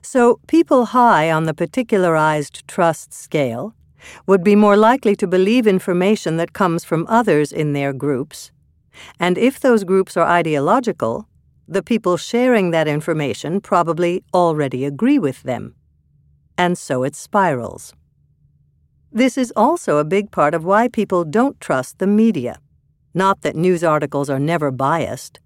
[0.00, 3.74] So, people high on the particularized trust scale
[4.26, 8.52] would be more likely to believe information that comes from others in their groups.
[9.18, 11.28] And if those groups are ideological,
[11.68, 15.74] the people sharing that information probably already agree with them.
[16.56, 17.92] And so it spirals.
[19.12, 22.60] This is also a big part of why people don't trust the media.
[23.12, 25.40] Not that news articles are never biased,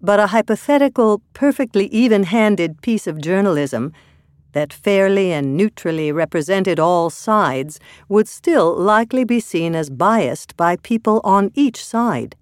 [0.00, 3.92] but a hypothetical, perfectly even handed piece of journalism
[4.52, 10.76] that fairly and neutrally represented all sides would still likely be seen as biased by
[10.76, 12.36] people on each side.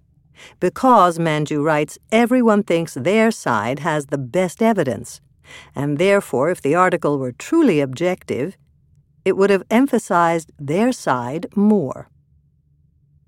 [0.61, 5.19] Because, Manjoo writes, everyone thinks their side has the best evidence,
[5.75, 8.55] and therefore, if the article were truly objective,
[9.25, 12.09] it would have emphasized their side more.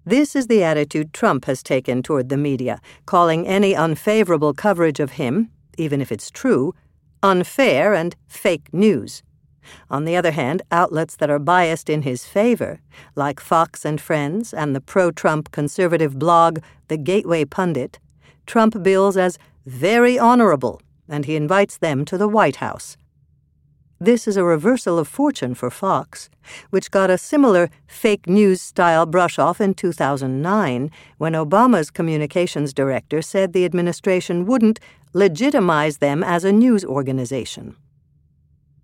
[0.06, 5.12] This is the attitude Trump has taken toward the media, calling any unfavorable coverage of
[5.12, 6.74] him, even if it's true,
[7.22, 9.22] unfair and fake news.
[9.92, 12.82] On the other hand, outlets that are biased in his favor,
[13.16, 18.00] like Fox and Friends and the pro Trump conservative blog The Gateway Pundit,
[18.48, 19.38] Trump bills as
[19.68, 22.98] very honorable, and he invites them to the White House.
[24.04, 26.28] This is a reversal of fortune for Fox,
[26.72, 30.89] which got a similar fake news style brush off in 2009
[31.20, 34.80] when Obama's communications director said the administration wouldn't
[35.14, 37.76] legitimize them as a news organization.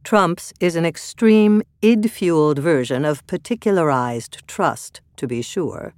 [0.03, 5.95] Trump's is an extreme, id fueled version of particularized trust, to be sure,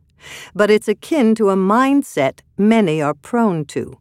[0.55, 3.99] but it's akin to a mindset many are prone to.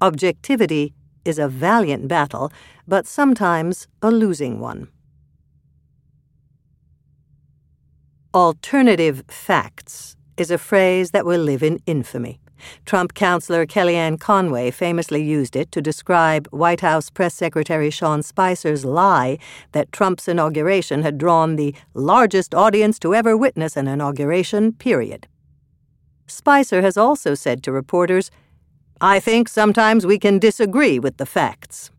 [0.00, 2.52] Objectivity is a valiant battle
[2.88, 4.88] but sometimes a losing one.
[8.34, 12.40] Alternative facts is a phrase that will live in infamy.
[12.86, 18.84] Trump counselor Kellyanne Conway famously used it to describe White House Press Secretary Sean Spicer's
[18.84, 19.38] lie
[19.72, 25.28] that Trump's inauguration had drawn the largest audience to ever witness an inauguration, period.
[26.26, 28.30] Spicer has also said to reporters,
[29.00, 31.90] I think sometimes we can disagree with the facts.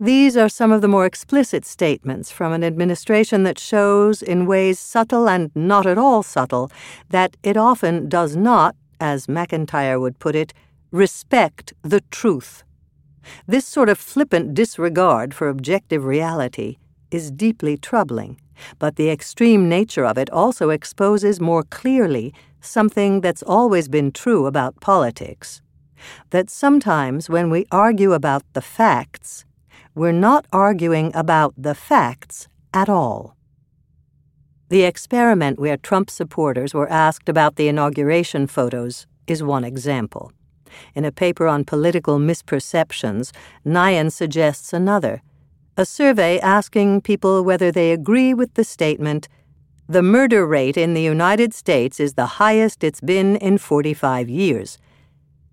[0.00, 4.78] These are some of the more explicit statements from an administration that shows, in ways
[4.78, 6.70] subtle and not at all subtle,
[7.10, 10.54] that it often does not, as McIntyre would put it,
[10.92, 12.62] respect the truth.
[13.48, 16.76] This sort of flippant disregard for objective reality
[17.10, 18.40] is deeply troubling,
[18.78, 24.46] but the extreme nature of it also exposes more clearly something that's always been true
[24.46, 25.60] about politics
[26.30, 29.44] that sometimes when we argue about the facts,
[29.98, 33.36] we're not arguing about the facts at all.
[34.68, 40.30] The experiment where Trump supporters were asked about the inauguration photos is one example.
[40.94, 43.32] In a paper on political misperceptions,
[43.66, 45.22] Nyhan suggests another
[45.76, 49.28] a survey asking people whether they agree with the statement
[49.88, 54.76] the murder rate in the United States is the highest it's been in 45 years,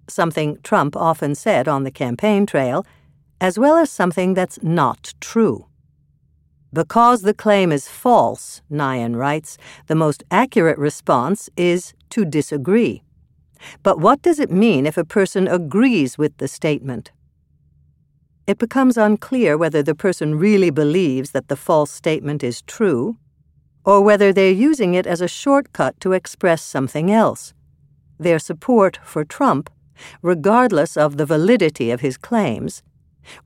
[0.09, 2.85] something Trump often said on the campaign trail
[3.45, 5.67] as well as something that's not true.
[6.73, 13.03] Because the claim is false, Nyhan writes, the most accurate response is to disagree.
[13.83, 17.11] But what does it mean if a person agrees with the statement?
[18.47, 23.17] It becomes unclear whether the person really believes that the false statement is true,
[23.85, 27.53] or whether they're using it as a shortcut to express something else
[28.17, 29.69] their support for Trump,
[30.23, 32.81] regardless of the validity of his claims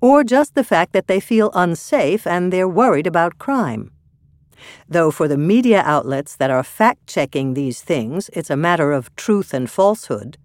[0.02, 3.92] or just the fact that they feel unsafe and they're worried about crime.
[4.88, 9.16] Though for the media outlets that are fact checking these things, it's a matter of
[9.16, 10.38] truth and falsehood,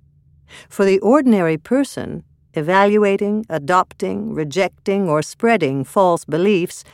[0.68, 2.22] for the ordinary person,
[2.55, 6.85] evaluating, adopting, rejecting, or spreading false beliefs,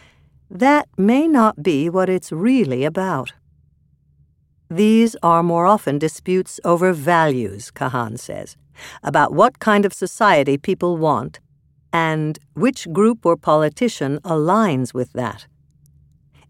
[0.50, 3.32] that may not be what it's really about.
[4.70, 8.56] These are more often disputes over values, Kahan says,
[9.02, 11.40] about what kind of society people want
[11.92, 15.46] and which group or politician aligns with that.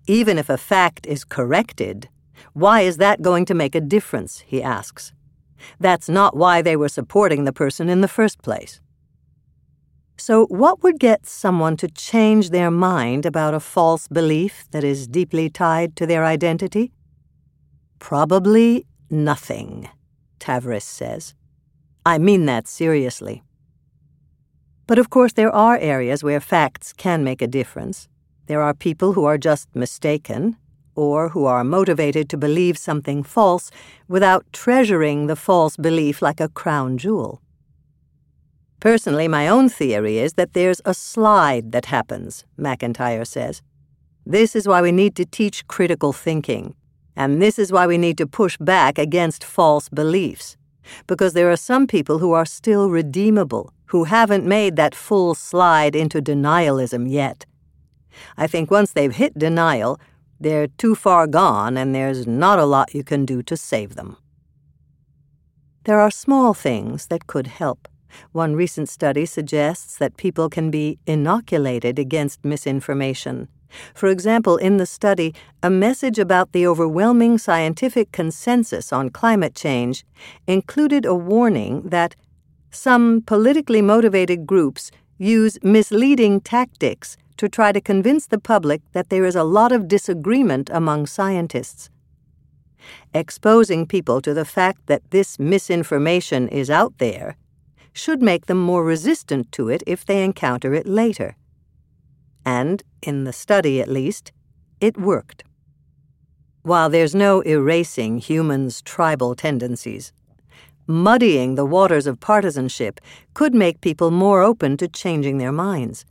[0.07, 2.09] Even if a fact is corrected,
[2.53, 4.41] why is that going to make a difference?
[4.47, 5.13] he asks.
[5.79, 8.81] That's not why they were supporting the person in the first place.
[10.17, 15.07] So, what would get someone to change their mind about a false belief that is
[15.07, 16.93] deeply tied to their identity?
[17.99, 19.89] Probably nothing,
[20.39, 21.35] Tavris says.
[22.05, 23.43] I mean that seriously.
[24.91, 28.09] But of course, there are areas where facts can make a difference.
[28.47, 30.57] There are people who are just mistaken,
[30.97, 33.71] or who are motivated to believe something false
[34.09, 37.41] without treasuring the false belief like a crown jewel.
[38.81, 43.63] Personally, my own theory is that there's a slide that happens, McIntyre says.
[44.27, 46.75] This is why we need to teach critical thinking,
[47.15, 50.57] and this is why we need to push back against false beliefs,
[51.07, 55.97] because there are some people who are still redeemable who haven't made that full slide
[55.97, 57.45] into denialism yet.
[58.37, 59.99] I think once they've hit denial,
[60.39, 64.17] they're too far gone and there's not a lot you can do to save them.
[65.85, 67.89] There are small things that could help.
[68.33, 73.49] One recent study suggests that people can be inoculated against misinformation.
[73.95, 80.05] For example, in the study, a message about the overwhelming scientific consensus on climate change
[80.47, 82.17] included a warning that
[82.71, 89.25] some politically motivated groups use misleading tactics to try to convince the public that there
[89.25, 91.91] is a lot of disagreement among scientists.
[93.13, 97.37] Exposing people to the fact that this misinformation is out there
[97.93, 101.37] should make them more resistant to it if they encounter it later.
[102.45, 104.33] And, in the study at least,
[104.81, 105.45] it worked.
[106.63, 110.13] While there's no erasing humans' tribal tendencies,
[110.87, 113.01] muddying the waters of partisanship
[113.33, 116.05] could make people more open to changing their minds.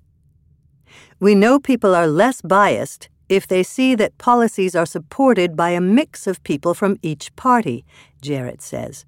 [1.20, 5.82] We know people are less biased if they see that policies are supported by a
[5.82, 7.86] mix of people from each party,
[8.22, 9.06] Jerit says.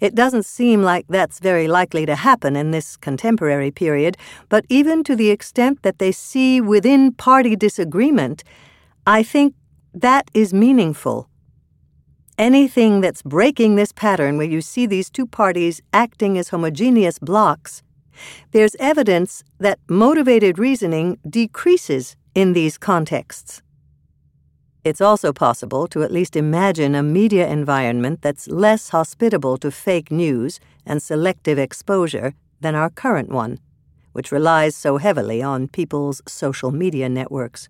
[0.00, 4.16] It doesn't seem like that's very likely to happen in this contemporary period,
[4.48, 8.44] but even to the extent that they see within party disagreement,
[9.06, 9.54] I think
[9.94, 11.28] that is meaningful.
[12.38, 17.82] Anything that's breaking this pattern where you see these two parties acting as homogeneous blocks,
[18.52, 23.62] there's evidence that motivated reasoning decreases in these contexts.
[24.84, 30.10] It's also possible to at least imagine a media environment that's less hospitable to fake
[30.10, 33.60] news and selective exposure than our current one,
[34.12, 37.68] which relies so heavily on people's social media networks.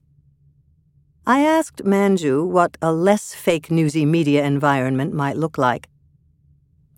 [1.27, 5.89] I asked Manjoo what a less fake newsy media environment might look like.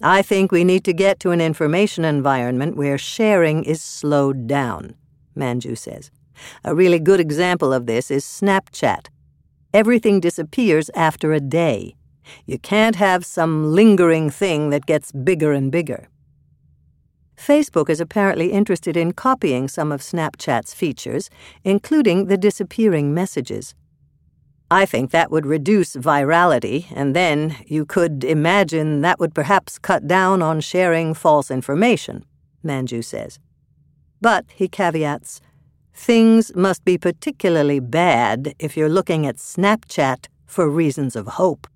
[0.00, 4.94] I think we need to get to an information environment where sharing is slowed down,
[5.36, 6.12] Manjoo says.
[6.64, 9.08] A really good example of this is Snapchat
[9.74, 11.96] everything disappears after a day.
[12.46, 16.08] You can't have some lingering thing that gets bigger and bigger.
[17.36, 21.28] Facebook is apparently interested in copying some of Snapchat's features,
[21.64, 23.74] including the disappearing messages.
[24.70, 30.06] I think that would reduce virality, and then you could imagine that would perhaps cut
[30.06, 32.24] down on sharing false information,
[32.64, 33.38] Manjoo says.
[34.20, 35.40] But, he caveats,
[35.94, 41.68] Things must be particularly bad if you're looking at Snapchat for reasons of hope.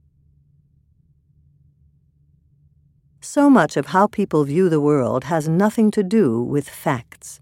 [3.21, 7.41] So much of how people view the world has nothing to do with facts.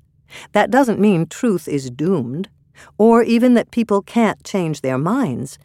[0.53, 2.51] That doesn't mean truth is doomed,
[2.99, 5.59] or even that people can't change their minds.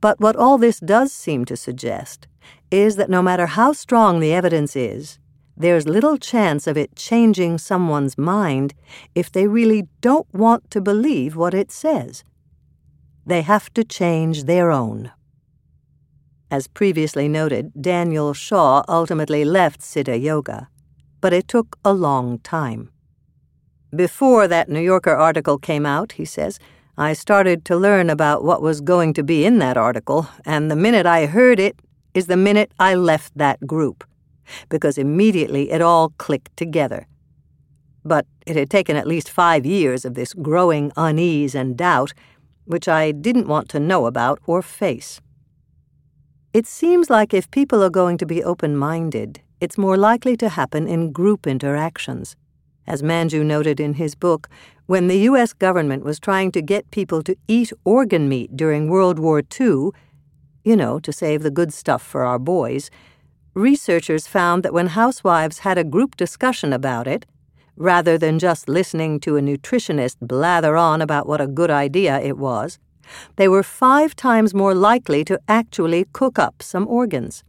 [0.00, 2.26] But what all this does seem to suggest
[2.70, 5.18] is that no matter how strong the evidence is,
[5.56, 8.74] there's little chance of it changing someone's mind
[9.14, 12.24] if they really don't want to believe what it says.
[13.24, 15.12] They have to change their own.
[16.50, 20.68] As previously noted, Daniel Shaw ultimately left Siddha Yoga,
[21.20, 22.90] but it took a long time.
[23.94, 26.58] Before that New Yorker article came out, he says,
[26.96, 30.76] I started to learn about what was going to be in that article, and the
[30.76, 31.80] minute I heard it
[32.12, 34.04] is the minute I left that group
[34.68, 37.06] because immediately it all clicked together.
[38.04, 42.12] But it had taken at least five years of this growing unease and doubt,
[42.64, 45.20] which I didn't want to know about or face.
[46.52, 50.50] It seems like if people are going to be open minded, it's more likely to
[50.50, 52.36] happen in group interactions.
[52.86, 54.48] As Manjoo noted in his book,
[54.86, 55.54] when the U.S.
[55.54, 59.90] government was trying to get people to eat organ meat during World War II,
[60.64, 62.90] you know, to save the good stuff for our boys,
[63.54, 67.24] researchers found that when housewives had a group discussion about it,
[67.76, 72.36] rather than just listening to a nutritionist blather on about what a good idea it
[72.36, 72.78] was,
[73.36, 77.44] they were five times more likely to actually cook up some organs.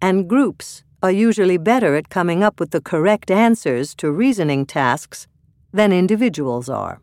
[0.00, 5.26] And groups are usually better at coming up with the correct answers to reasoning tasks
[5.72, 7.00] than individuals are.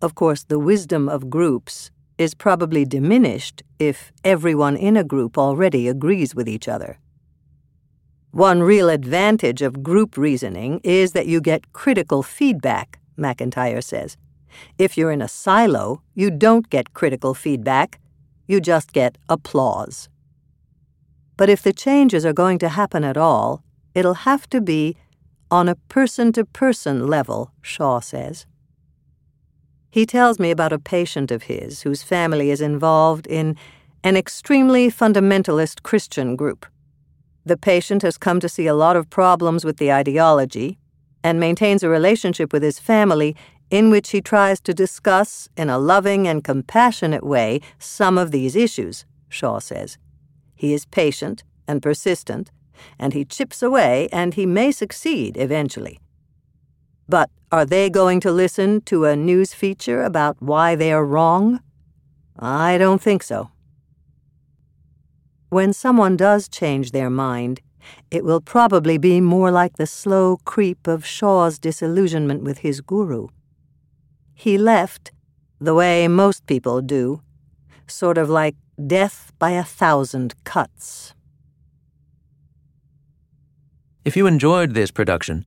[0.00, 5.88] Of course, the wisdom of groups is probably diminished if everyone in a group already
[5.88, 6.98] agrees with each other.
[8.30, 14.16] One real advantage of group reasoning is that you get critical feedback, McIntyre says.
[14.78, 18.00] If you're in a silo, you don't get critical feedback,
[18.46, 20.08] you just get applause.
[21.36, 23.62] But if the changes are going to happen at all,
[23.94, 24.96] it'll have to be
[25.50, 28.46] on a person to person level, Shaw says.
[29.90, 33.56] He tells me about a patient of his whose family is involved in
[34.04, 36.66] an extremely fundamentalist Christian group.
[37.44, 40.78] The patient has come to see a lot of problems with the ideology
[41.22, 43.34] and maintains a relationship with his family
[43.70, 48.54] in which he tries to discuss, in a loving and compassionate way, some of these
[48.54, 49.98] issues, Shaw says.
[50.54, 52.50] He is patient and persistent,
[52.98, 55.98] and he chips away, and he may succeed eventually.
[57.08, 61.60] But are they going to listen to a news feature about why they are wrong?
[62.38, 63.50] I don't think so.
[65.48, 67.60] When someone does change their mind,
[68.10, 73.28] it will probably be more like the slow creep of Shaw's disillusionment with his guru.
[74.34, 75.12] He left
[75.60, 77.22] the way most people do,
[77.86, 81.14] sort of like death by a thousand cuts.
[84.04, 85.46] If you enjoyed this production,